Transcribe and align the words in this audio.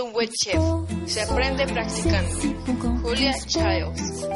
Siendo 0.00 0.04
un 0.04 0.12
buen 0.12 0.30
chef, 0.30 0.60
se 1.06 1.22
aprende 1.22 1.66
practicando. 1.66 3.00
Julia 3.02 3.32
Childs. 3.46 4.26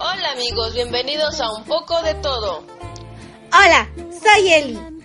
Hola 0.00 0.32
amigos, 0.32 0.74
bienvenidos 0.74 1.40
a 1.40 1.52
Un 1.52 1.64
poco 1.64 2.00
de 2.02 2.14
todo. 2.14 2.64
Hola, 3.52 3.88
soy 3.96 4.52
Eli. 4.52 4.97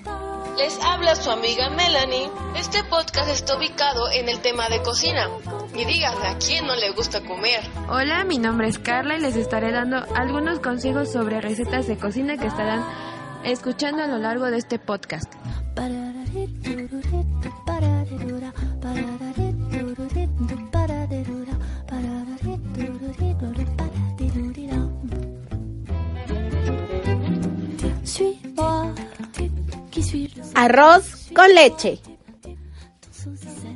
Les 0.58 0.80
habla 0.84 1.16
su 1.16 1.32
amiga 1.32 1.70
Melanie. 1.72 2.30
Este 2.56 2.84
podcast 2.84 3.30
está 3.30 3.58
ubicado 3.58 4.12
en 4.12 4.30
el 4.30 4.40
tema 4.40 4.70
de 4.70 4.82
cocina. 4.84 5.28
Y 5.76 5.86
díganme, 5.86 6.28
¿a 6.28 6.38
quién 6.38 6.68
no 6.68 6.76
le 6.76 6.92
gusta 6.92 7.22
comer? 7.22 7.62
Hola, 7.90 8.24
mi 8.24 8.38
nombre 8.38 8.68
es 8.68 8.78
Carla 8.78 9.18
y 9.18 9.22
les 9.22 9.36
estaré 9.36 9.72
dando 9.72 9.98
algunos 10.16 10.60
consejos 10.60 11.12
sobre 11.12 11.42
recetas 11.42 11.88
de 11.88 11.98
cocina 11.98 12.38
que 12.38 12.48
estarán 12.48 12.84
escuchando 13.44 14.04
a 14.04 14.08
lo 14.08 14.18
largo 14.18 14.46
de 14.46 14.58
este 14.58 14.78
podcast. 14.78 15.34
Arroz 30.56 31.30
con 31.36 31.54
leche. 31.54 32.00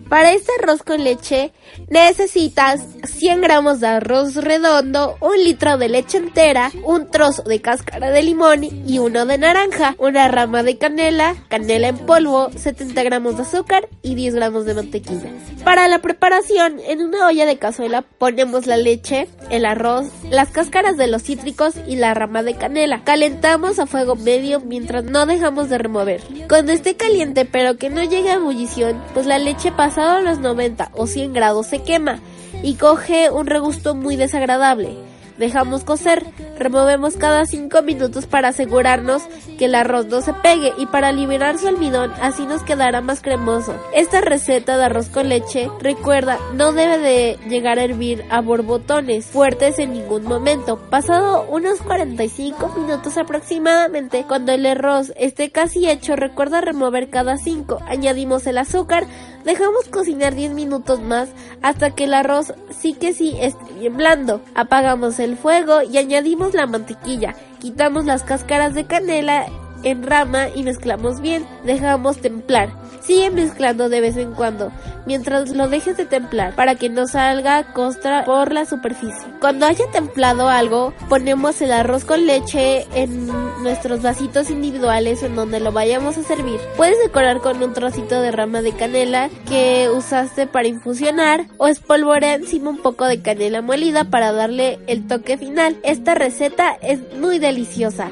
Para 0.10 0.32
este 0.32 0.52
arroz 0.62 0.84
con 0.84 1.04
leche 1.04 1.52
necesitas 1.90 2.82
100 3.04 3.42
gramos 3.42 3.80
de 3.80 3.88
arroz 3.88 4.36
redondo, 4.36 5.18
un 5.22 5.44
litro 5.44 5.78
de 5.78 5.90
leche 5.90 6.18
entera, 6.18 6.72
un 6.84 7.10
trozo 7.10 7.44
de 7.44 7.62
cáscara 7.62 8.10
de 8.12 8.24
limón 8.24 8.64
y 8.64 9.00
uno 9.00 9.26
de 9.26 9.38
naranja, 9.38 9.96
una 9.98 10.28
rama 10.28 10.64
de 10.64 10.78
canela, 10.78 11.36
canela 11.50 11.88
en 11.88 11.98
polvo, 11.98 12.50
70 12.56 13.04
gramos 13.04 13.38
de 13.38 13.44
azúcar 13.44 13.88
y 14.02 14.16
10 14.16 14.36
gramos 14.36 14.66
de 14.66 14.74
mantequilla. 14.74 15.30
Para 15.64 15.88
la 15.88 16.00
preparación, 16.00 16.80
en 16.88 17.02
una 17.02 17.28
olla 17.28 17.46
de 17.46 17.58
cazuela 17.58 18.02
ponemos 18.02 18.68
la 18.68 18.78
leche, 18.78 19.28
el 19.50 19.66
arroz, 19.66 20.08
las 20.30 20.50
cáscaras 20.50 20.98
de 20.98 21.08
los 21.08 21.24
cítricos 21.24 21.74
y 21.88 21.98
la 21.98 22.14
rama 22.14 22.44
de 22.44 22.56
canela. 22.56 23.04
Calentamos 23.04 23.80
a 23.80 23.86
fuego 23.86 24.16
medio 24.16 24.60
mientras 24.62 25.04
no 25.04 25.26
dejamos 25.26 25.70
de 25.70 25.78
remover. 25.78 26.22
Cuando 26.48 26.72
esté 26.72 26.96
caliente 26.96 27.46
pero 27.46 27.78
que 27.78 27.90
no 27.90 28.04
llegue 28.04 28.30
a 28.30 28.36
ebullición, 28.36 29.02
pues 29.14 29.26
la 29.26 29.40
leche 29.40 29.72
pasado 29.72 30.22
los 30.22 30.40
90 30.40 30.92
o 30.94 31.08
100 31.08 31.34
grados 31.34 31.57
se 31.64 31.84
quema 31.84 32.20
y 32.64 32.76
coge 32.76 33.30
un 33.30 33.48
regusto 33.48 33.96
muy 33.96 34.16
desagradable. 34.16 35.07
Dejamos 35.38 35.84
cocer, 35.84 36.26
removemos 36.58 37.16
cada 37.16 37.46
5 37.46 37.82
minutos 37.84 38.26
para 38.26 38.50
asegurarnos 38.50 39.24
que 39.58 39.66
el 39.66 39.76
arroz 39.76 40.08
no 40.08 40.22
se 40.22 40.34
pegue 40.34 40.74
y 40.78 40.86
para 40.88 41.12
liberar 41.12 41.58
su 41.58 41.68
almidón 41.68 42.12
así 42.22 42.46
nos 42.46 42.64
quedará 42.64 43.02
más 43.02 43.22
cremoso. 43.22 43.76
Esta 43.94 44.22
receta 44.22 44.78
de 44.78 44.86
arroz 44.86 45.10
con 45.10 45.30
leche, 45.30 45.70
recuerda, 45.80 46.38
no 46.54 46.74
debe 46.74 46.98
de 46.98 47.40
llegar 47.48 47.80
a 47.80 47.84
hervir 47.84 48.24
a 48.30 48.42
borbotones 48.42 49.26
fuertes 49.26 49.80
en 49.80 49.94
ningún 49.94 50.24
momento. 50.24 50.78
Pasado 50.90 51.46
unos 51.50 51.82
45 51.82 52.74
minutos 52.78 53.18
aproximadamente, 53.18 54.26
cuando 54.28 54.52
el 54.52 54.66
arroz 54.66 55.14
esté 55.18 55.52
casi 55.52 55.90
hecho, 55.90 56.16
recuerda 56.16 56.62
remover 56.62 57.10
cada 57.10 57.38
5. 57.38 57.80
Añadimos 57.88 58.48
el 58.48 58.58
azúcar, 58.58 59.06
dejamos 59.46 59.88
cocinar 59.90 60.36
10 60.36 60.54
minutos 60.54 61.02
más 61.02 61.30
hasta 61.62 61.92
que 61.92 62.06
el 62.06 62.14
arroz 62.14 62.54
sí 62.70 62.94
que 62.94 63.14
sí 63.14 63.38
esté 63.40 63.74
bien 63.74 63.98
blando. 63.98 64.42
Apagamos 64.56 65.20
el 65.20 65.27
fuego 65.36 65.82
y 65.82 65.98
añadimos 65.98 66.54
la 66.54 66.68
mantequilla. 66.68 67.36
Quitamos 67.60 68.06
las 68.06 68.24
cáscaras 68.24 68.74
de 68.76 68.86
canela 68.86 69.48
en 69.84 70.04
rama 70.04 70.50
y 70.54 70.64
mezclamos 70.64 71.22
bien. 71.22 71.46
Dejamos 71.64 72.18
templar. 72.18 72.70
Sigue 73.02 73.30
mezclando 73.30 73.88
de 73.88 74.02
vez 74.02 74.18
en 74.18 74.34
cuando, 74.34 74.72
mientras 75.06 75.52
lo 75.52 75.70
dejes 75.70 75.96
de 75.96 76.06
templar, 76.06 76.54
para 76.56 76.76
que 76.76 76.90
no 76.90 77.08
salga 77.08 77.72
costra 77.72 78.26
por 78.26 78.52
la 78.52 78.66
superficie. 78.66 79.28
Cuando 79.40 79.66
haya 79.66 79.90
templado 79.92 80.50
algo, 80.50 80.94
ponemos 81.08 81.62
el 81.62 81.72
arroz 81.72 82.04
con 82.04 82.26
leche 82.26 82.86
en 82.94 83.28
nuestros 83.64 84.02
vasitos 84.02 84.50
individuales 84.50 85.24
en 85.24 85.36
donde 85.36 85.62
lo 85.62 85.72
vayamos 85.72 86.18
a 86.18 86.24
servir. 86.24 86.60
Puedes 86.76 87.00
decorar 87.02 87.40
con 87.40 87.64
un 87.64 87.74
trocito 87.74 88.22
de 88.22 88.32
rama 88.32 88.62
de 88.62 88.74
canela 88.74 89.30
que 89.48 89.90
usaste 89.90 90.48
para 90.48 90.68
infusionar 90.68 91.46
o 91.58 91.68
espolvorea 91.68 92.36
encima 92.36 92.70
un 92.70 92.80
poco 92.80 93.06
de 93.06 93.22
canela 93.22 93.62
molida 93.62 94.04
para 94.06 94.32
darle 94.32 94.80
el 94.88 95.08
toque 95.08 95.38
final. 95.38 95.78
Esta 95.84 96.14
receta 96.14 96.78
es 96.82 97.00
muy 97.18 97.40
deliciosa. 97.40 98.10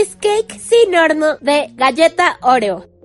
Cheesecake 0.00 0.58
sin 0.58 0.94
horno 0.94 1.36
de 1.42 1.68
galleta 1.76 2.38
Oreo. 2.40 2.99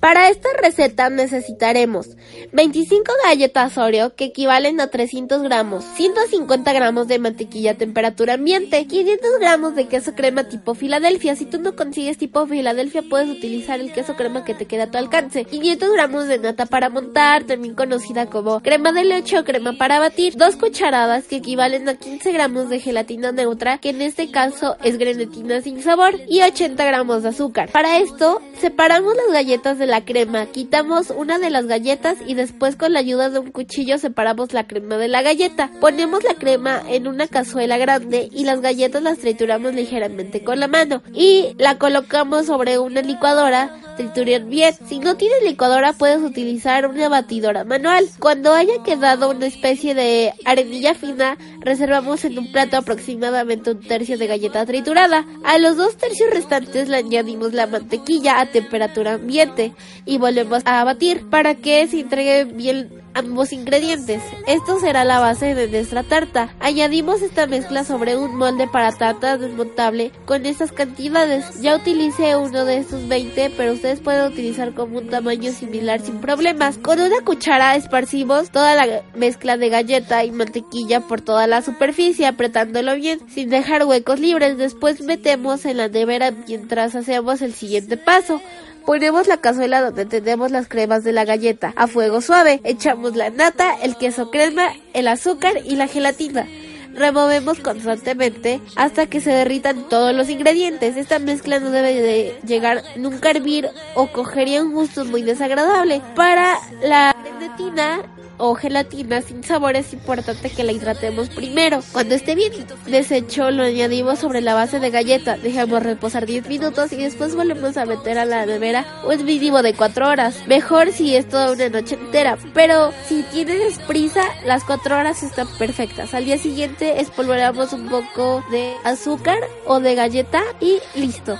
Para 0.00 0.30
esta 0.30 0.48
receta 0.58 1.10
necesitaremos 1.10 2.16
25 2.52 3.12
galletas 3.26 3.76
Oreo 3.76 4.14
que 4.14 4.24
equivalen 4.24 4.80
a 4.80 4.86
300 4.86 5.42
gramos, 5.42 5.84
150 5.96 6.72
gramos 6.72 7.06
de 7.06 7.18
mantequilla 7.18 7.72
a 7.72 7.74
temperatura 7.74 8.34
ambiente, 8.34 8.86
500 8.86 9.30
gramos 9.40 9.74
de 9.74 9.88
queso 9.88 10.14
crema 10.14 10.44
tipo 10.44 10.74
Filadelfia. 10.74 11.36
Si 11.36 11.44
tú 11.44 11.60
no 11.60 11.76
consigues 11.76 12.16
tipo 12.16 12.46
Filadelfia 12.46 13.02
puedes 13.02 13.28
utilizar 13.28 13.78
el 13.78 13.92
queso 13.92 14.16
crema 14.16 14.42
que 14.42 14.54
te 14.54 14.64
queda 14.64 14.84
a 14.84 14.90
tu 14.90 14.96
alcance, 14.96 15.44
500 15.44 15.92
gramos 15.92 16.28
de 16.28 16.38
nata 16.38 16.64
para 16.64 16.88
montar, 16.88 17.44
también 17.44 17.74
conocida 17.74 18.24
como 18.24 18.60
crema 18.60 18.92
de 18.92 19.04
leche 19.04 19.38
o 19.38 19.44
crema 19.44 19.74
para 19.74 19.98
batir, 19.98 20.34
2 20.34 20.56
cucharadas 20.56 21.26
que 21.26 21.36
equivalen 21.36 21.86
a 21.90 21.96
15 21.96 22.32
gramos 22.32 22.70
de 22.70 22.80
gelatina 22.80 23.32
neutra, 23.32 23.76
que 23.76 23.90
en 23.90 24.00
este 24.00 24.30
caso 24.30 24.78
es 24.82 24.96
grenetina 24.96 25.60
sin 25.60 25.82
sabor, 25.82 26.18
y 26.26 26.40
80 26.40 26.82
gramos 26.86 27.22
de 27.22 27.28
azúcar. 27.28 27.70
Para 27.70 27.98
esto 27.98 28.40
separamos 28.58 29.14
las 29.14 29.30
galletas 29.34 29.78
de 29.78 29.89
la 29.90 30.04
crema, 30.04 30.46
quitamos 30.46 31.10
una 31.10 31.38
de 31.38 31.50
las 31.50 31.66
galletas 31.66 32.16
y 32.26 32.34
después 32.34 32.76
con 32.76 32.92
la 32.92 33.00
ayuda 33.00 33.28
de 33.28 33.40
un 33.40 33.50
cuchillo 33.50 33.98
separamos 33.98 34.52
la 34.52 34.66
crema 34.66 34.96
de 34.96 35.08
la 35.08 35.20
galleta. 35.20 35.70
Ponemos 35.80 36.22
la 36.22 36.34
crema 36.34 36.82
en 36.88 37.08
una 37.08 37.26
cazuela 37.26 37.76
grande 37.76 38.28
y 38.32 38.44
las 38.44 38.60
galletas 38.60 39.02
las 39.02 39.18
trituramos 39.18 39.74
ligeramente 39.74 40.44
con 40.44 40.60
la 40.60 40.68
mano 40.68 41.02
y 41.12 41.54
la 41.58 41.76
colocamos 41.76 42.46
sobre 42.46 42.78
una 42.78 43.02
licuadora 43.02 43.74
trituren 44.00 44.48
bien. 44.48 44.74
Si 44.88 44.98
no 44.98 45.16
tienes 45.16 45.42
licuadora 45.44 45.92
puedes 45.92 46.22
utilizar 46.22 46.86
una 46.86 47.08
batidora 47.08 47.64
manual. 47.64 48.06
Cuando 48.18 48.52
haya 48.52 48.82
quedado 48.82 49.30
una 49.30 49.46
especie 49.46 49.94
de 49.94 50.32
arenilla 50.44 50.94
fina, 50.94 51.36
reservamos 51.60 52.24
en 52.24 52.38
un 52.38 52.50
plato 52.50 52.78
aproximadamente 52.78 53.72
un 53.72 53.80
tercio 53.80 54.16
de 54.16 54.26
galleta 54.26 54.64
triturada. 54.64 55.26
A 55.44 55.58
los 55.58 55.76
dos 55.76 55.96
tercios 55.96 56.30
restantes 56.30 56.88
le 56.88 56.96
añadimos 56.96 57.52
la 57.52 57.66
mantequilla 57.66 58.40
a 58.40 58.46
temperatura 58.46 59.14
ambiente 59.14 59.72
y 60.06 60.18
volvemos 60.18 60.62
a 60.64 60.82
batir 60.84 61.28
para 61.28 61.54
que 61.54 61.86
se 61.88 62.00
entregue 62.00 62.44
bien 62.44 62.99
ambos 63.14 63.52
ingredientes. 63.52 64.22
Esto 64.46 64.78
será 64.80 65.04
la 65.04 65.20
base 65.20 65.54
de 65.54 65.68
nuestra 65.68 66.02
tarta. 66.02 66.54
Añadimos 66.60 67.22
esta 67.22 67.46
mezcla 67.46 67.84
sobre 67.84 68.16
un 68.16 68.36
molde 68.36 68.68
para 68.68 68.92
tarta 68.92 69.36
desmontable 69.36 70.12
con 70.24 70.46
estas 70.46 70.72
cantidades. 70.72 71.60
Ya 71.60 71.76
utilicé 71.76 72.36
uno 72.36 72.64
de 72.64 72.78
estos 72.78 73.08
20, 73.08 73.50
pero 73.56 73.72
ustedes 73.72 74.00
pueden 74.00 74.30
utilizar 74.30 74.74
como 74.74 74.98
un 74.98 75.08
tamaño 75.08 75.52
similar 75.52 76.00
sin 76.00 76.20
problemas. 76.20 76.78
Con 76.78 77.00
una 77.00 77.20
cuchara 77.24 77.76
esparcimos 77.76 78.50
toda 78.50 78.74
la 78.74 79.02
mezcla 79.14 79.56
de 79.56 79.68
galleta 79.68 80.24
y 80.24 80.30
mantequilla 80.30 81.00
por 81.00 81.20
toda 81.20 81.46
la 81.46 81.62
superficie, 81.62 82.26
apretándolo 82.26 82.94
bien, 82.94 83.20
sin 83.28 83.50
dejar 83.50 83.84
huecos 83.84 84.20
libres. 84.20 84.58
Después 84.58 85.00
metemos 85.02 85.64
en 85.64 85.78
la 85.78 85.88
nevera 85.88 86.30
mientras 86.30 86.94
hacemos 86.94 87.42
el 87.42 87.54
siguiente 87.54 87.96
paso. 87.96 88.40
Ponemos 88.86 89.26
la 89.26 89.36
cazuela 89.36 89.82
donde 89.82 90.06
tenemos 90.06 90.50
las 90.50 90.68
cremas 90.68 91.04
de 91.04 91.12
la 91.12 91.24
galleta 91.24 91.72
a 91.76 91.86
fuego 91.86 92.20
suave. 92.20 92.60
Echamos 92.64 93.16
la 93.16 93.30
nata, 93.30 93.74
el 93.82 93.96
queso 93.96 94.30
crema, 94.30 94.72
el 94.94 95.08
azúcar 95.08 95.54
y 95.64 95.76
la 95.76 95.86
gelatina. 95.86 96.46
Removemos 96.94 97.60
constantemente 97.60 98.60
hasta 98.76 99.06
que 99.06 99.20
se 99.20 99.30
derritan 99.30 99.88
todos 99.88 100.14
los 100.14 100.28
ingredientes. 100.28 100.96
Esta 100.96 101.18
mezcla 101.18 101.60
no 101.60 101.70
debe 101.70 101.94
de 101.94 102.36
llegar 102.44 102.82
nunca 102.96 103.28
a 103.28 103.32
hervir 103.32 103.68
o 103.94 104.08
cogería 104.08 104.62
un 104.62 104.72
gusto 104.72 105.04
muy 105.04 105.22
desagradable. 105.22 106.02
Para 106.16 106.58
la 106.82 107.14
gelatina 107.22 108.02
o 108.40 108.54
gelatina 108.54 109.22
sin 109.22 109.44
sabor 109.44 109.76
es 109.76 109.92
importante 109.92 110.50
que 110.50 110.64
la 110.64 110.72
hidratemos 110.72 111.28
primero. 111.28 111.80
Cuando 111.92 112.14
esté 112.14 112.34
bien 112.34 112.52
deshecho 112.86 113.50
lo 113.50 113.64
añadimos 113.64 114.18
sobre 114.18 114.40
la 114.40 114.54
base 114.54 114.80
de 114.80 114.90
galleta, 114.90 115.36
dejamos 115.36 115.82
reposar 115.82 116.26
10 116.26 116.48
minutos 116.48 116.92
y 116.92 116.96
después 116.96 117.34
volvemos 117.34 117.76
a 117.76 117.86
meter 117.86 118.18
a 118.18 118.24
la 118.24 118.46
nevera 118.46 118.86
un 119.06 119.24
mínimo 119.24 119.62
de 119.62 119.74
4 119.74 120.08
horas. 120.08 120.36
Mejor 120.46 120.92
si 120.92 121.14
es 121.14 121.28
toda 121.28 121.52
una 121.52 121.68
noche 121.68 121.96
entera, 121.96 122.38
pero 122.54 122.92
si 123.06 123.22
tienes 123.24 123.78
prisa 123.80 124.22
las 124.44 124.64
4 124.64 124.98
horas 124.98 125.22
están 125.22 125.46
perfectas. 125.58 126.14
Al 126.14 126.24
día 126.24 126.38
siguiente 126.38 127.00
espolvoreamos 127.00 127.72
un 127.72 127.88
poco 127.88 128.42
de 128.50 128.72
azúcar 128.84 129.38
o 129.66 129.80
de 129.80 129.94
galleta 129.94 130.42
y 130.60 130.78
listo. 130.94 131.38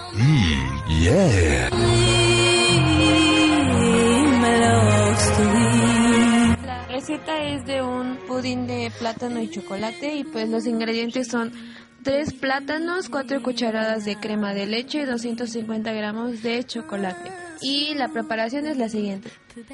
La 1.03 2.10
receta 7.11 7.43
es 7.43 7.67
de 7.67 7.83
un 7.83 8.19
pudín 8.29 8.69
de 8.69 8.93
plátano 8.97 9.41
y 9.41 9.51
chocolate 9.51 10.15
y 10.15 10.25
pues 10.25 10.49
los 10.49 10.65
ingredientes 10.67 11.27
son 11.27 11.53
tres 12.05 12.33
plátanos, 12.33 13.09
cuatro 13.09 13.43
cucharadas 13.43 14.05
de 14.05 14.15
crema 14.15 14.55
de 14.55 14.67
leche 14.67 15.01
y 15.01 15.05
250 15.07 15.93
gramos 15.93 16.43
de 16.43 16.63
chocolate. 16.63 17.33
Y 17.63 17.95
la 17.95 18.09
preparación 18.09 18.67
es 18.67 18.79
la 18.79 18.89
siguiente. 18.89 19.31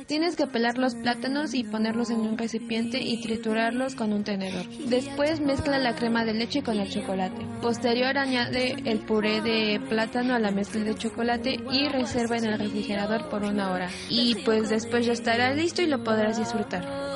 Tienes 0.07 0.35
que 0.35 0.47
pelar 0.47 0.79
los 0.79 0.95
plátanos 0.95 1.53
y 1.55 1.63
ponerlos 1.63 2.09
en 2.11 2.21
un 2.21 2.39
recipiente 2.39 3.01
y 3.01 3.21
triturarlos 3.21 3.95
con 3.95 4.15
un 4.15 4.25
tenedor. 4.25 4.67
Después 4.89 5.41
mezcla 5.41 5.79
la 5.79 5.95
crema 5.95 6.25
de 6.25 6.33
leche 6.33 6.63
con 6.63 6.79
el 6.79 6.89
chocolate. 6.89 7.45
Posterior 7.61 8.17
añade 8.17 8.77
el 8.87 9.01
puré 9.01 9.43
de 9.43 9.79
plátano 9.89 10.35
a 10.35 10.39
la 10.39 10.51
mezcla 10.51 10.83
de 10.83 10.95
chocolate 10.95 11.61
y 11.71 11.89
reserva 11.89 12.39
en 12.39 12.47
el 12.47 12.59
refrigerador 12.59 13.29
por 13.29 13.45
una 13.45 13.71
hora. 13.71 13.91
Y 14.09 14.37
pues 14.37 14.71
después 14.71 15.05
ya 15.05 15.13
estará 15.13 15.53
listo 15.53 15.83
y 15.83 15.87
lo 15.87 16.03
podrás 16.03 16.39
disfrutar. 16.39 17.16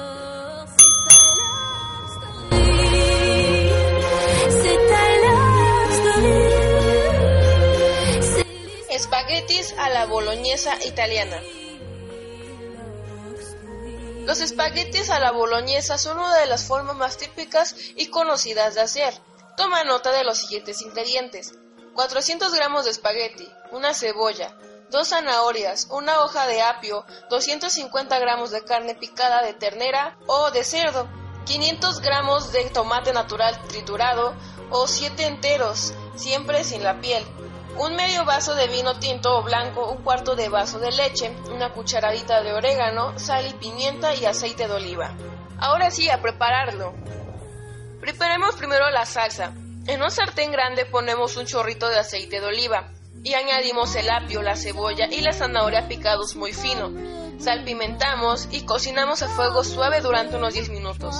Espaguetis 9.31 9.75
a 9.79 9.89
la 9.91 10.07
boloñesa 10.07 10.75
italiana. 10.85 11.41
Los 14.25 14.41
espaguetis 14.41 15.09
a 15.09 15.21
la 15.21 15.31
boloñesa 15.31 15.99
son 15.99 16.19
una 16.19 16.37
de 16.39 16.47
las 16.47 16.65
formas 16.65 16.97
más 16.97 17.17
típicas 17.17 17.77
y 17.95 18.09
conocidas 18.09 18.75
de 18.75 18.81
hacer. 18.81 19.15
Toma 19.57 19.85
nota 19.85 20.11
de 20.11 20.25
los 20.25 20.39
siguientes 20.39 20.83
ingredientes. 20.83 21.55
400 21.95 22.53
gramos 22.53 22.87
de 22.87 22.91
espagueti, 22.91 23.49
una 23.71 23.95
cebolla, 23.95 24.53
dos 24.91 25.11
zanahorias, 25.11 25.87
una 25.93 26.25
hoja 26.25 26.49
de 26.49 26.63
apio, 26.63 27.05
250 27.29 28.19
gramos 28.19 28.51
de 28.51 28.65
carne 28.65 28.97
picada 28.97 29.43
de 29.43 29.55
ternera 29.55 30.19
o 30.27 30.51
de 30.51 30.65
cerdo, 30.65 31.09
500 31.47 32.01
gramos 32.01 32.51
de 32.51 32.65
tomate 32.71 33.13
natural 33.13 33.63
triturado 33.69 34.35
o 34.71 34.89
7 34.89 35.25
enteros, 35.25 35.95
siempre 36.17 36.65
sin 36.65 36.83
la 36.83 37.01
piel, 37.01 37.25
un 37.81 37.97
medio 37.97 38.27
vaso 38.27 38.55
de 38.55 38.67
vino 38.69 38.99
tinto 38.99 39.39
o 39.39 39.43
blanco, 39.43 39.91
un 39.91 40.03
cuarto 40.03 40.37
de 40.37 40.51
vaso 40.51 40.79
de 40.79 40.93
leche, 40.93 41.35
una 41.51 41.73
cucharadita 41.73 42.43
de 42.43 42.53
orégano, 42.53 43.19
sal 43.19 43.47
y 43.47 43.55
pimienta 43.55 44.15
y 44.15 44.27
aceite 44.27 44.69
de 44.69 44.75
oliva. 44.75 45.15
Ahora 45.59 45.91
sí, 45.91 46.11
a 46.11 46.21
prepararlo. 46.21 46.93
Preparemos 47.99 48.55
primero 48.57 48.91
la 48.91 49.07
salsa. 49.07 49.55
En 49.87 50.03
un 50.03 50.11
sartén 50.11 50.53
grande 50.53 50.85
ponemos 50.85 51.39
un 51.39 51.47
chorrito 51.47 51.89
de 51.89 51.99
aceite 51.99 52.41
de 52.41 52.47
oliva 52.47 52.93
y 53.25 53.33
añadimos 53.33 53.95
el 53.97 54.11
apio, 54.11 54.43
la 54.43 54.57
cebolla 54.57 55.07
y 55.11 55.23
la 55.23 55.33
zanahoria 55.33 55.89
picados 55.89 56.37
muy 56.37 56.53
fino. 56.53 56.91
Salpimentamos 57.39 58.49
y 58.51 58.67
cocinamos 58.67 59.23
a 59.23 59.29
fuego 59.29 59.65
suave 59.65 60.03
durante 60.03 60.37
unos 60.37 60.53
10 60.53 60.69
minutos. 60.69 61.17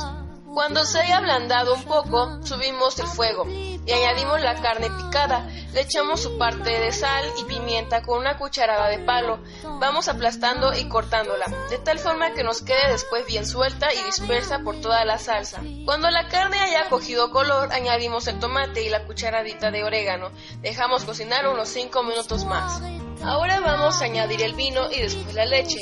Cuando 0.53 0.85
se 0.85 0.99
haya 0.99 1.19
ablandado 1.19 1.75
un 1.75 1.85
poco, 1.85 2.45
subimos 2.45 2.99
el 2.99 3.07
fuego 3.07 3.47
y 3.49 3.93
añadimos 3.93 4.41
la 4.41 4.61
carne 4.61 4.91
picada. 4.91 5.49
Le 5.73 5.83
echamos 5.83 6.21
su 6.21 6.39
parte 6.39 6.71
de 6.71 6.91
sal 6.93 7.25
y 7.39 7.45
pimienta 7.45 8.03
con 8.03 8.19
una 8.19 8.37
cucharada 8.37 8.89
de 8.89 8.99
palo. 8.99 9.39
Vamos 9.79 10.09
aplastando 10.09 10.75
y 10.77 10.89
cortándola, 10.89 11.47
de 11.71 11.79
tal 11.79 12.01
forma 12.01 12.33
que 12.33 12.43
nos 12.43 12.63
quede 12.63 12.91
después 12.91 13.27
bien 13.27 13.47
suelta 13.47 13.95
y 13.95 14.03
dispersa 14.03 14.59
por 14.65 14.81
toda 14.81 15.05
la 15.05 15.19
salsa. 15.19 15.63
Cuando 15.85 16.11
la 16.11 16.29
carne 16.29 16.59
haya 16.59 16.89
cogido 16.89 17.31
color, 17.31 17.73
añadimos 17.73 18.27
el 18.27 18.41
tomate 18.41 18.83
y 18.83 18.89
la 18.89 19.05
cucharadita 19.05 19.71
de 19.71 19.85
orégano. 19.85 20.33
Dejamos 20.63 21.05
cocinar 21.05 21.47
unos 21.47 21.69
5 21.69 22.03
minutos 22.03 22.45
más. 22.45 22.83
Ahora 23.23 23.61
vamos 23.61 24.03
a 24.03 24.07
añadir 24.07 24.43
el 24.43 24.55
vino 24.55 24.91
y 24.91 25.01
después 25.01 25.35
la 25.35 25.45
leche. 25.45 25.79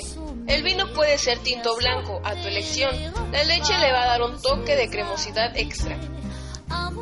El 0.49 0.62
vino 0.62 0.93
puede 0.95 1.19
ser 1.19 1.39
tinto 1.39 1.77
blanco, 1.77 2.21
a 2.25 2.35
tu 2.35 2.49
elección. 2.49 2.91
La 3.33 3.45
leche 3.45 3.79
le 3.79 3.93
va 3.93 4.03
a 4.03 4.06
dar 4.06 4.23
un 4.23 4.41
toque 4.41 4.77
de 4.77 4.89
cremosidad 4.89 5.56
extra. 5.56 5.99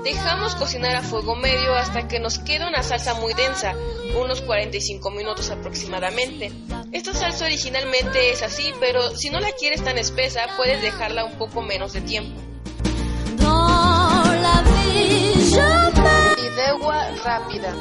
Dejamos 0.02 0.54
cocinar 0.56 0.97
a 0.97 1.02
fuego 1.02 1.35
medio 1.37 1.75
hasta 1.75 2.06
que 2.06 2.20
nos 2.20 2.38
quede 2.38 2.66
una 2.66 2.82
salsa 2.82 3.14
muy 3.14 3.35
densa, 3.35 3.75
unos 4.16 4.40
45 4.42 5.11
minutos 5.11 5.50
aproximadamente. 5.50 6.52
Esta 6.92 7.14
salsa 7.14 7.44
originalmente 7.47 8.30
es 8.30 8.42
así, 8.42 8.73
pero 8.80 9.16
si 9.16 9.30
no 9.30 9.40
la 9.40 9.52
quieres 9.52 9.82
tan 9.82 9.99
espesa, 9.99 10.42
puedes 10.56 10.82
dejarla 10.82 11.25
un 11.25 11.38
poco 11.38 11.62
menos 11.62 11.92
de 11.92 12.00
tiempo. 12.02 12.40
Fideuá 16.66 17.11
rápida. 17.23 17.73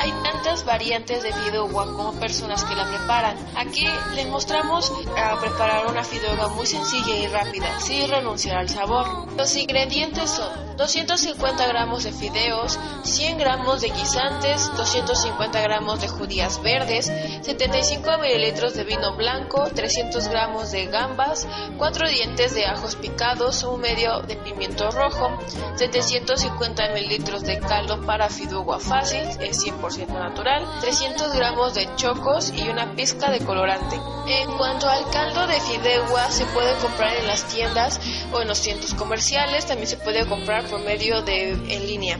Hay 0.00 0.10
tantas 0.24 0.64
variantes 0.64 1.22
de 1.22 1.32
fideuá 1.32 1.84
como 1.86 2.12
personas 2.14 2.64
que 2.64 2.74
la 2.74 2.88
preparan. 2.88 3.36
Aquí 3.56 3.86
les 4.14 4.26
mostramos 4.26 4.92
a 5.16 5.38
preparar 5.38 5.86
una 5.86 6.02
fideuá 6.02 6.48
muy 6.48 6.66
sencilla 6.66 7.16
y 7.16 7.28
rápida, 7.28 7.78
sin 7.78 8.10
renunciar 8.10 8.58
al 8.58 8.68
sabor. 8.68 9.06
Los 9.36 9.54
ingredientes 9.54 10.30
son 10.30 10.67
250 10.78 11.66
gramos 11.66 12.04
de 12.04 12.12
fideos, 12.12 12.78
100 13.02 13.38
gramos 13.38 13.80
de 13.80 13.88
guisantes, 13.88 14.70
250 14.76 15.60
gramos 15.60 16.00
de 16.00 16.06
judías 16.06 16.62
verdes, 16.62 17.06
75 17.42 18.18
mililitros 18.18 18.74
de 18.74 18.84
vino 18.84 19.16
blanco, 19.16 19.68
300 19.74 20.28
gramos 20.28 20.70
de 20.70 20.86
gambas, 20.86 21.48
4 21.76 22.08
dientes 22.08 22.54
de 22.54 22.66
ajos 22.66 22.94
picados, 22.94 23.64
un 23.64 23.80
medio 23.80 24.20
de 24.20 24.36
pimiento 24.36 24.88
rojo, 24.92 25.36
750 25.74 26.90
mililitros 26.94 27.42
de 27.42 27.58
caldo 27.58 28.00
para 28.06 28.28
fideuá 28.28 28.78
fácil, 28.78 29.26
es 29.40 29.66
100% 29.66 30.06
natural, 30.10 30.64
300 30.80 31.34
gramos 31.34 31.74
de 31.74 31.88
chocos 31.96 32.52
y 32.54 32.68
una 32.68 32.94
pizca 32.94 33.32
de 33.32 33.40
colorante. 33.40 33.96
En 34.28 34.56
cuanto 34.56 34.88
al 34.88 35.10
caldo 35.10 35.46
de 35.48 35.60
fideuá, 35.60 36.30
se 36.30 36.44
puede 36.46 36.76
comprar 36.76 37.16
en 37.16 37.26
las 37.26 37.44
tiendas 37.48 38.00
o 38.32 38.40
en 38.42 38.48
los 38.48 38.58
centros 38.58 38.94
comerciales, 38.94 39.66
también 39.66 39.88
se 39.88 39.96
puede 39.96 40.24
comprar 40.26 40.67
por 40.68 40.80
medio 40.80 41.22
de 41.22 41.50
en 41.50 41.86
línea. 41.86 42.18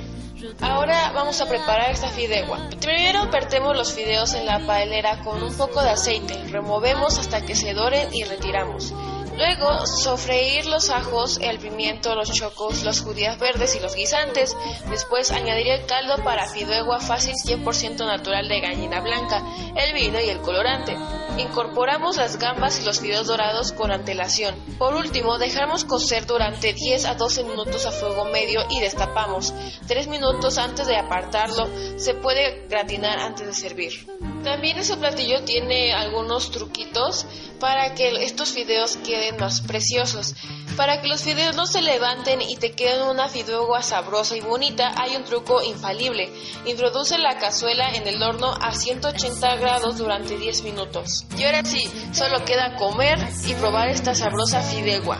Ahora 0.60 1.10
vamos 1.14 1.40
a 1.40 1.46
preparar 1.46 1.90
esta 1.90 2.08
fideuá. 2.08 2.68
Primero 2.80 3.28
vertemos 3.30 3.76
los 3.76 3.92
fideos 3.92 4.34
en 4.34 4.46
la 4.46 4.60
paelera 4.60 5.18
con 5.24 5.42
un 5.42 5.56
poco 5.56 5.82
de 5.82 5.90
aceite, 5.90 6.34
removemos 6.50 7.18
hasta 7.18 7.44
que 7.44 7.56
se 7.56 7.74
doren 7.74 8.08
y 8.14 8.24
retiramos. 8.24 8.94
Luego, 9.38 9.86
sofreír 9.86 10.66
los 10.66 10.90
ajos, 10.90 11.38
el 11.40 11.60
pimiento, 11.60 12.16
los 12.16 12.32
chocos, 12.32 12.82
los 12.82 13.02
judías 13.02 13.38
verdes 13.38 13.76
y 13.76 13.78
los 13.78 13.94
guisantes. 13.94 14.56
Después, 14.90 15.30
añadir 15.30 15.68
el 15.68 15.86
caldo 15.86 16.16
para 16.24 16.48
fideuá 16.48 16.98
fácil 16.98 17.34
100% 17.34 18.04
natural 18.04 18.48
de 18.48 18.60
gallina 18.60 19.00
blanca, 19.00 19.40
el 19.76 19.94
vino 19.94 20.20
y 20.20 20.28
el 20.28 20.40
colorante. 20.40 20.96
Incorporamos 21.38 22.16
las 22.16 22.36
gambas 22.36 22.80
y 22.80 22.84
los 22.84 22.98
fideos 22.98 23.28
dorados 23.28 23.70
con 23.70 23.92
antelación. 23.92 24.56
Por 24.76 24.96
último, 24.96 25.38
dejamos 25.38 25.84
cocer 25.84 26.26
durante 26.26 26.72
10 26.72 27.04
a 27.04 27.14
12 27.14 27.44
minutos 27.44 27.86
a 27.86 27.92
fuego 27.92 28.24
medio 28.24 28.62
y 28.68 28.80
destapamos. 28.80 29.54
3 29.86 30.08
minutos 30.08 30.58
antes 30.58 30.88
de 30.88 30.96
apartarlo, 30.96 31.68
se 31.96 32.14
puede 32.14 32.66
gratinar 32.66 33.20
antes 33.20 33.46
de 33.46 33.54
servir. 33.54 34.04
También 34.44 34.78
ese 34.78 34.96
platillo 34.96 35.42
tiene 35.44 35.92
algunos 35.92 36.50
truquitos 36.50 37.26
para 37.58 37.94
que 37.94 38.24
estos 38.24 38.52
fideos 38.52 38.96
queden 38.96 39.36
más 39.38 39.60
preciosos. 39.60 40.34
Para 40.76 41.00
que 41.00 41.08
los 41.08 41.22
fideos 41.22 41.56
no 41.56 41.66
se 41.66 41.82
levanten 41.82 42.40
y 42.40 42.56
te 42.56 42.72
queden 42.72 43.02
una 43.02 43.28
fideuá 43.28 43.82
sabrosa 43.82 44.36
y 44.36 44.40
bonita, 44.40 44.92
hay 44.96 45.16
un 45.16 45.24
truco 45.24 45.62
infalible. 45.62 46.30
Introduce 46.66 47.18
la 47.18 47.38
cazuela 47.38 47.90
en 47.94 48.06
el 48.06 48.22
horno 48.22 48.52
a 48.60 48.72
180 48.72 49.56
grados 49.56 49.98
durante 49.98 50.38
10 50.38 50.62
minutos. 50.62 51.26
Y 51.36 51.44
ahora 51.44 51.64
sí, 51.64 51.90
solo 52.12 52.44
queda 52.44 52.76
comer 52.76 53.18
y 53.46 53.54
probar 53.54 53.88
esta 53.88 54.14
sabrosa 54.14 54.60
fideuá. 54.62 55.18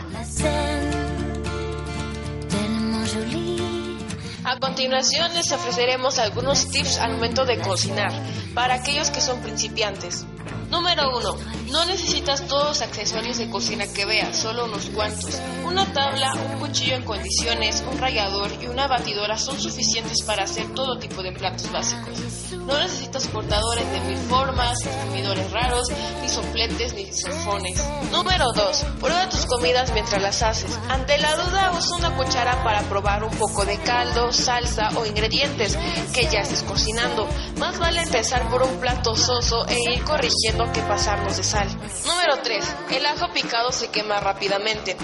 A 4.59 4.67
continuación 4.67 5.33
les 5.35 5.53
ofreceremos 5.53 6.19
algunos 6.19 6.67
tips 6.67 6.99
al 6.99 7.13
momento 7.13 7.45
de 7.45 7.59
cocinar 7.59 8.11
para 8.53 8.73
aquellos 8.73 9.09
que 9.09 9.21
son 9.21 9.39
principiantes. 9.41 10.25
Número 10.69 11.17
1. 11.17 11.37
No 11.71 11.85
necesitas 11.85 12.47
todos 12.47 12.67
los 12.67 12.81
accesorios 12.81 13.37
de 13.37 13.49
cocina 13.49 13.85
que 13.91 14.05
veas, 14.05 14.35
solo 14.37 14.65
unos 14.65 14.85
cuantos. 14.89 15.39
Una 15.65 15.85
tabla, 15.93 16.33
un 16.33 16.59
cuchillo 16.59 16.95
en 16.95 17.03
condiciones, 17.03 17.83
un 17.91 17.97
rallador 17.97 18.51
y 18.61 18.67
una 18.67 18.87
batidora 18.87 19.37
son 19.37 19.59
suficientes 19.59 20.23
para 20.25 20.43
hacer 20.43 20.73
todo 20.73 20.99
tipo 20.99 21.23
de 21.23 21.31
platos 21.31 21.71
básicos. 21.71 22.19
No 22.51 22.77
necesitas 22.77 23.27
cortadores 23.27 23.91
de 23.91 23.99
mil 24.01 24.17
formas, 24.17 24.79
exprimidores 24.85 25.51
raros, 25.51 25.87
ni 26.21 26.29
sopletes 26.29 26.93
ni 26.93 27.11
sofones. 27.11 27.83
Número 28.11 28.45
2. 28.53 28.85
Prueba 28.99 29.29
tus 29.29 29.45
comidas 29.47 29.91
mientras 29.93 30.21
las 30.21 30.43
haces. 30.43 30.79
Ante 30.87 31.17
la 31.17 31.35
duda, 31.35 31.71
usa 31.75 31.97
una 31.97 32.15
cuchara 32.15 32.63
para 32.63 32.81
probar 32.83 33.23
un 33.23 33.35
poco 33.37 33.65
de 33.65 33.77
caldo, 33.79 34.31
salsa 34.31 34.89
o 34.97 35.05
ingredientes 35.05 35.77
que 36.13 36.27
ya 36.27 36.41
estés 36.41 36.61
cocinando. 36.63 37.27
Más 37.57 37.77
vale 37.79 38.01
empezar 38.01 38.47
por 38.49 38.61
un 38.61 38.79
plato 38.79 39.15
soso 39.15 39.67
e 39.67 39.93
ir 39.93 40.03
corrigiendo 40.03 40.58
que 40.67 40.81
pasarnos 40.81 41.37
de 41.37 41.43
sal. 41.43 41.67
Número 42.05 42.41
3. 42.43 42.75
El 42.91 43.05
ajo 43.05 43.31
picado 43.31 43.71
se 43.71 43.87
quema 43.87 44.19
rápidamente. 44.19 44.97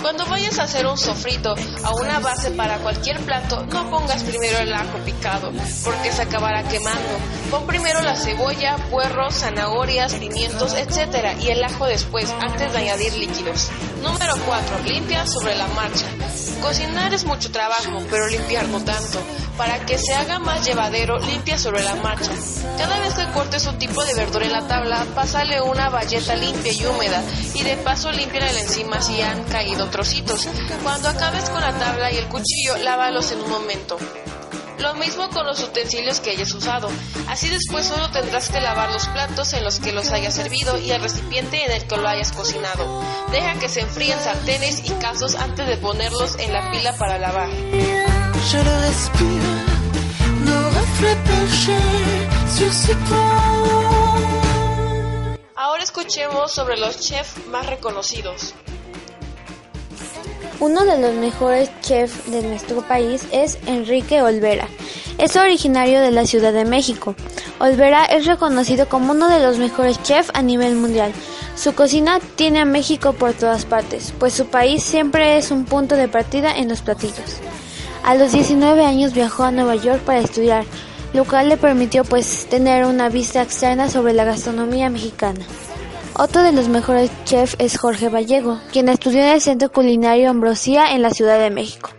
Cuando 0.00 0.26
vayas 0.26 0.58
a 0.58 0.64
hacer 0.64 0.86
un 0.86 0.96
sofrito 0.96 1.54
a 1.82 1.94
una 1.94 2.20
base 2.20 2.50
para 2.52 2.78
cualquier 2.78 3.20
plato, 3.20 3.64
no 3.66 3.90
pongas 3.90 4.22
primero 4.22 4.58
el 4.58 4.72
ajo 4.72 4.98
picado, 5.04 5.52
porque 5.84 6.12
se 6.12 6.22
acabará 6.22 6.62
quemando. 6.64 7.18
Pon 7.50 7.66
primero 7.66 8.00
la 8.02 8.16
cebolla, 8.16 8.76
puerros, 8.90 9.34
zanahorias, 9.34 10.14
pimientos, 10.14 10.74
etc. 10.74 11.36
y 11.40 11.48
el 11.48 11.64
ajo 11.64 11.86
después, 11.86 12.32
antes 12.40 12.72
de 12.72 12.78
añadir 12.78 13.14
líquidos. 13.14 13.70
Número 14.02 14.34
4. 14.46 14.78
Limpia 14.84 15.26
sobre 15.26 15.56
la 15.56 15.66
marcha. 15.68 16.06
Cocinar 16.62 17.12
es 17.12 17.24
mucho 17.24 17.50
trabajo, 17.50 18.02
pero 18.10 18.28
limpiar 18.28 18.68
no 18.68 18.80
tanto. 18.84 19.20
Para 19.56 19.84
que 19.86 19.98
se 19.98 20.14
haga 20.14 20.38
más 20.38 20.64
llevadero, 20.64 21.18
limpia 21.18 21.58
sobre 21.58 21.82
la 21.82 21.94
marcha. 21.96 22.30
Cada 22.78 22.98
vez 23.00 23.14
que 23.14 23.26
cortes 23.32 23.66
un 23.66 23.78
tipo 23.78 24.04
de 24.04 24.14
verdura 24.14 24.44
en 24.46 24.52
la 24.52 24.66
tabla, 24.66 25.06
pásale 25.14 25.60
una 25.62 25.88
bayeta 25.88 26.34
limpia 26.34 26.72
y 26.72 26.84
húmeda 26.84 27.22
y 27.54 27.62
de 27.62 27.76
paso 27.78 28.12
limpia 28.12 28.36
encima 28.36 29.00
si 29.00 29.20
han 29.22 29.44
caído 29.44 29.85
trocitos. 29.90 30.46
Cuando 30.82 31.08
acabes 31.08 31.48
con 31.50 31.60
la 31.60 31.78
tabla 31.78 32.10
y 32.12 32.18
el 32.18 32.26
cuchillo, 32.28 32.76
lávalos 32.78 33.32
en 33.32 33.40
un 33.40 33.50
momento. 33.50 33.98
Lo 34.78 34.94
mismo 34.94 35.30
con 35.30 35.46
los 35.46 35.62
utensilios 35.62 36.20
que 36.20 36.30
hayas 36.30 36.52
usado. 36.52 36.88
Así 37.28 37.48
después 37.48 37.86
solo 37.86 38.10
tendrás 38.10 38.50
que 38.50 38.60
lavar 38.60 38.92
los 38.92 39.06
platos 39.08 39.52
en 39.54 39.64
los 39.64 39.80
que 39.80 39.92
los 39.92 40.10
hayas 40.10 40.34
servido 40.34 40.78
y 40.78 40.90
el 40.90 41.00
recipiente 41.00 41.64
en 41.64 41.72
el 41.72 41.86
que 41.86 41.96
lo 41.96 42.06
hayas 42.06 42.32
cocinado. 42.32 43.02
Deja 43.32 43.54
que 43.58 43.68
se 43.68 43.80
enfríen 43.80 44.18
sartenes 44.20 44.84
y 44.84 44.90
casos 44.94 45.34
antes 45.34 45.66
de 45.66 45.76
ponerlos 45.78 46.36
en 46.38 46.52
la 46.52 46.70
pila 46.70 46.92
para 46.96 47.18
lavar. 47.18 47.48
Ahora 55.54 55.82
escuchemos 55.82 56.52
sobre 56.52 56.76
los 56.76 57.00
chefs 57.00 57.46
más 57.48 57.66
reconocidos. 57.66 58.54
Uno 60.58 60.86
de 60.86 60.98
los 60.98 61.12
mejores 61.12 61.70
chefs 61.82 62.30
de 62.30 62.42
nuestro 62.42 62.80
país 62.80 63.26
es 63.30 63.58
Enrique 63.66 64.22
Olvera. 64.22 64.66
Es 65.18 65.36
originario 65.36 66.00
de 66.00 66.10
la 66.10 66.24
Ciudad 66.24 66.54
de 66.54 66.64
México. 66.64 67.14
Olvera 67.58 68.06
es 68.06 68.24
reconocido 68.24 68.88
como 68.88 69.12
uno 69.12 69.28
de 69.28 69.40
los 69.40 69.58
mejores 69.58 70.02
chefs 70.02 70.30
a 70.32 70.40
nivel 70.40 70.74
mundial. 70.76 71.12
Su 71.56 71.74
cocina 71.74 72.20
tiene 72.36 72.60
a 72.60 72.64
México 72.64 73.12
por 73.12 73.34
todas 73.34 73.66
partes, 73.66 74.14
pues 74.18 74.32
su 74.32 74.46
país 74.46 74.82
siempre 74.82 75.36
es 75.36 75.50
un 75.50 75.66
punto 75.66 75.94
de 75.94 76.08
partida 76.08 76.56
en 76.56 76.70
los 76.70 76.80
platillos. 76.80 77.36
A 78.02 78.14
los 78.14 78.32
19 78.32 78.82
años 78.82 79.12
viajó 79.12 79.44
a 79.44 79.50
Nueva 79.50 79.74
York 79.76 80.00
para 80.06 80.20
estudiar, 80.20 80.64
lo 81.12 81.26
cual 81.26 81.50
le 81.50 81.58
permitió 81.58 82.02
pues 82.04 82.46
tener 82.48 82.86
una 82.86 83.10
vista 83.10 83.42
externa 83.42 83.90
sobre 83.90 84.14
la 84.14 84.24
gastronomía 84.24 84.88
mexicana. 84.88 85.44
Otro 86.18 86.42
de 86.42 86.52
los 86.52 86.68
mejores 86.68 87.10
chefs 87.24 87.56
es 87.58 87.78
Jorge 87.78 88.08
Vallego, 88.08 88.58
quien 88.72 88.88
estudió 88.88 89.20
en 89.20 89.34
el 89.34 89.42
Centro 89.42 89.70
Culinario 89.70 90.30
Ambrosía 90.30 90.92
en 90.92 91.02
la 91.02 91.10
Ciudad 91.10 91.38
de 91.38 91.50
México. 91.50 91.90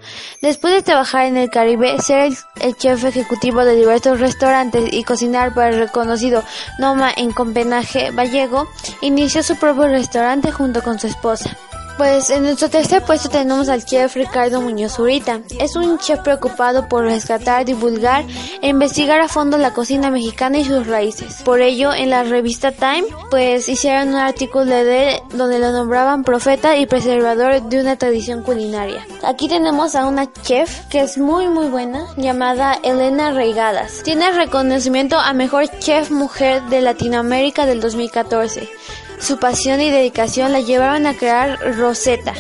Después 0.42 0.74
de 0.74 0.82
trabajar 0.82 1.26
en 1.26 1.38
el 1.38 1.52
Caribe, 1.52 2.00
ser 2.00 2.34
el, 2.60 2.76
chef 2.78 3.04
ejecutivo 3.04 3.64
de 3.64 3.76
diversos 3.76 4.20
restaurantes 4.20 4.92
y 4.92 5.04
cocinar 5.04 5.54
para 5.54 5.70
el 5.70 5.80
reconocido 5.80 6.44
Noma 6.80 7.12
en 7.16 7.32
Copenhague, 7.32 8.10
Vallego 8.10 8.68
inició 9.02 9.44
su 9.44 9.56
propio 9.56 9.88
restaurante 9.88 10.52
junto 10.52 10.82
con 10.82 10.98
su 10.98 11.06
esposa. 11.06 11.56
Pues 11.98 12.30
en 12.30 12.44
nuestro 12.44 12.70
tercer 12.70 13.02
puesto 13.02 13.28
tenemos 13.28 13.70
al 13.70 13.84
chef 13.84 14.16
Ricardo 14.16 14.62
Muñoz 14.62 14.94
Zurita. 14.94 15.42
Es 15.60 15.76
un 15.76 15.98
chef 15.98 16.20
preocupado 16.20 16.88
por 16.88 17.04
rescatar, 17.04 17.66
divulgar 17.66 18.24
e 18.62 18.68
investigar 18.68 19.20
a 19.20 19.28
fondo 19.28 19.58
la 19.58 19.74
cocina 19.74 20.12
mexicana 20.12 20.60
y 20.60 20.66
sus 20.66 20.86
raíces. 20.86 21.42
Por 21.44 21.62
ello, 21.62 21.92
en 21.92 22.12
la 22.12 22.24
revista 22.24 22.72
Time, 22.72 23.06
pues 23.32 23.68
hicieron 23.68 24.10
un 24.10 24.16
artículo 24.16 24.66
de 24.66 25.16
él 25.16 25.22
donde 25.34 25.58
lo 25.58 25.72
nombraban 25.72 26.24
profeta 26.24 26.78
y 26.78 26.86
preservador 26.86 27.64
de 27.64 27.82
una 27.82 27.96
tradición 27.96 28.44
culinaria. 28.44 29.04
Aquí 29.24 29.48
tenemos 29.48 29.96
a 29.96 30.06
una 30.06 30.32
chef 30.44 30.86
que 30.90 31.02
es 31.02 31.18
muy 31.18 31.48
muy 31.48 31.68
buena, 31.68 32.06
llamada 32.16 32.78
Elena 32.84 33.32
Reigadas. 33.32 34.04
Tiene 34.04 34.32
reconocimiento 34.32 35.18
a 35.18 35.34
mejor 35.34 35.68
chef 35.80 36.12
mujer 36.12 36.62
de 36.70 36.82
Latinoamérica 36.82 37.66
del 37.66 37.82
2014. 37.82 38.70
Su 39.20 39.38
pasión 39.40 39.82
y 39.82 39.90
dedicación 39.90 40.52
la 40.52 40.62
llevaron 40.62 41.08
a 41.08 41.16
crear 41.16 41.60
Rosetta, 41.76 42.34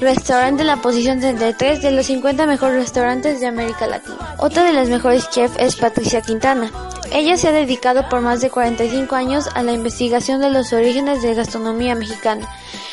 restaurante 0.00 0.60
en 0.60 0.66
la 0.66 0.76
posición 0.76 1.20
33 1.20 1.82
de 1.82 1.90
los 1.90 2.06
50 2.06 2.46
mejores 2.46 2.76
restaurantes 2.76 3.40
de 3.40 3.46
América 3.46 3.86
Latina. 3.86 4.34
Otra 4.38 4.64
de 4.64 4.72
las 4.72 4.88
mejores 4.88 5.28
chefs 5.30 5.56
es 5.58 5.76
Patricia 5.76 6.20
Quintana. 6.20 6.70
Ella 7.10 7.36
se 7.38 7.48
ha 7.48 7.52
dedicado 7.52 8.08
por 8.08 8.20
más 8.20 8.40
de 8.40 8.50
45 8.50 9.14
años 9.14 9.48
a 9.54 9.62
la 9.62 9.72
investigación 9.72 10.40
de 10.40 10.50
los 10.50 10.72
orígenes 10.72 11.22
de 11.22 11.34
gastronomía 11.34 11.94
mexicana. 11.94 12.46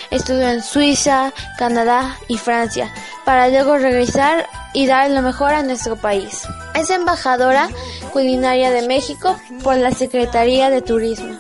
Estudió 0.10 0.50
en 0.50 0.64
Suiza, 0.64 1.34
Canadá 1.58 2.18
y 2.30 2.38
Francia, 2.38 2.94
para 3.26 3.50
luego 3.50 3.78
regresar 3.78 4.48
y 4.74 4.86
dar 4.88 5.10
lo 5.10 5.22
mejor 5.22 5.54
a 5.54 5.64
nuestro 5.64 5.96
país. 5.96 6.44
Es 6.76 6.90
embajadora 6.90 7.70
culinaria 8.14 8.72
de 8.72 8.88
México 8.88 9.36
por 9.64 9.78
la 9.78 9.92
Secretaría 9.92 10.70
de 10.70 10.82
Turismo 10.82 11.38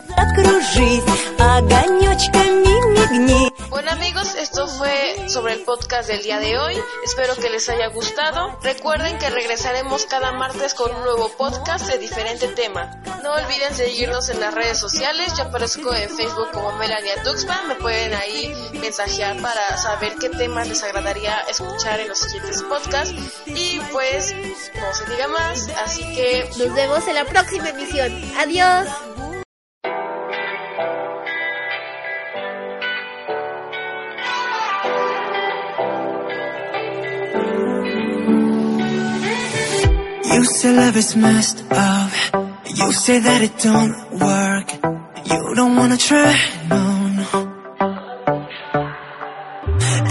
amigos, 4.16 4.36
esto 4.36 4.68
fue 4.68 5.30
sobre 5.30 5.54
el 5.54 5.64
podcast 5.64 6.08
del 6.08 6.22
día 6.22 6.40
de 6.40 6.58
hoy. 6.58 6.76
Espero 7.04 7.36
que 7.36 7.50
les 7.50 7.68
haya 7.70 7.88
gustado. 7.88 8.58
Recuerden 8.62 9.18
que 9.18 9.30
regresaremos 9.30 10.06
cada 10.06 10.32
martes 10.32 10.74
con 10.74 10.94
un 10.94 11.02
nuevo 11.04 11.30
podcast 11.38 11.88
de 11.88 11.98
diferente 11.98 12.48
tema. 12.50 13.02
No 13.24 13.34
olviden 13.34 13.74
seguirnos 13.74 14.30
en 14.30 14.40
las 14.40 14.54
redes 14.54 14.78
sociales. 14.78 15.34
Yo 15.38 15.44
aparezco 15.44 15.94
en 15.94 16.10
Facebook 16.10 16.52
como 16.54 16.72
Melania 16.74 17.24
Duxman. 17.24 17.68
Me 17.68 17.76
pueden 17.76 18.14
ahí 18.14 18.54
mensajear 18.74 19.42
para 19.42 19.78
saber 19.78 20.16
qué 20.20 20.30
temas 20.30 20.68
les 20.68 20.84
agradaría 20.84 21.40
escuchar 21.50 22.00
en 22.00 22.08
los 22.08 22.20
siguientes 22.20 22.64
podcasts. 22.64 23.16
Y 23.48 23.80
pues, 23.92 24.34
no 24.34 24.94
se 24.94 25.06
diga 25.12 25.28
más. 25.28 25.68
Así 25.84 26.04
que 26.16 26.50
nos 26.58 26.74
vemos 26.74 27.08
en 27.08 27.16
la 27.16 27.26
próxima 27.26 27.70
emisión. 27.70 28.14
Adiós. 28.38 29.15
You 40.36 40.44
say 40.44 40.76
love 40.76 40.98
is 40.98 41.16
messed 41.16 41.64
up. 41.72 42.12
You 42.68 42.92
say 42.92 43.20
that 43.20 43.42
it 43.42 43.58
don't 43.58 43.96
work. 44.20 44.68
You 45.32 45.56
don't 45.56 45.78
wanna 45.78 45.96
try, 45.96 46.36
no, 46.70 46.82
no. 47.20 47.28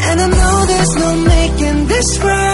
And 0.08 0.16
I 0.24 0.28
know 0.38 0.56
there's 0.70 0.94
no 0.96 1.10
making 1.34 1.86
this 1.88 2.18
right, 2.20 2.53